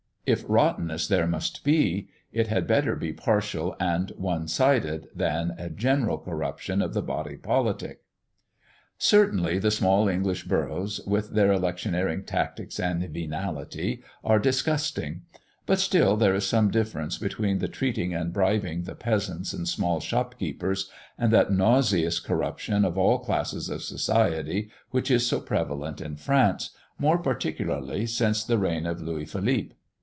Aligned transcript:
If 0.23 0.45
rottenness 0.47 1.07
there 1.09 1.25
must 1.27 1.63
be, 1.65 2.07
it 2.31 2.47
had 2.47 2.65
better 2.67 2.95
be 2.95 3.11
partial 3.11 3.75
and 3.81 4.11
one 4.11 4.47
sided, 4.47 5.07
than 5.13 5.51
a 5.57 5.69
general 5.69 6.19
corruption 6.19 6.81
of 6.81 6.93
the 6.93 7.01
body 7.01 7.35
politic. 7.35 8.03
Certainly 8.97 9.59
the 9.59 9.71
small 9.71 10.07
English 10.07 10.43
boroughs, 10.45 11.01
with 11.05 11.31
their 11.31 11.51
electioneering 11.51 12.23
tactics 12.23 12.79
and 12.79 13.03
venality, 13.09 14.03
are 14.23 14.39
disgusting; 14.39 15.23
but 15.65 15.79
still 15.79 16.15
there 16.15 16.35
is 16.35 16.45
some 16.45 16.71
difference 16.71 17.17
between 17.17 17.57
the 17.57 17.67
treating 17.67 18.13
and 18.13 18.31
bribing 18.31 18.83
the 18.83 18.95
peasants 18.95 19.51
and 19.53 19.67
small 19.67 19.99
shop 19.99 20.37
keepers 20.39 20.89
and 21.17 21.33
that 21.33 21.51
nauseous 21.51 22.19
corruption 22.21 22.85
of 22.85 22.97
all 22.97 23.19
classes 23.19 23.69
of 23.69 23.83
society 23.83 24.69
which 24.91 25.11
is 25.11 25.25
so 25.27 25.41
prevalent 25.41 25.99
in 25.99 26.15
France, 26.15 26.69
more 26.97 27.17
particularly 27.17 28.05
since 28.05 28.43
the 28.45 28.59
reign 28.59 28.85
of 28.85 29.01
Louis 29.01 29.25
Philippe. 29.25 29.73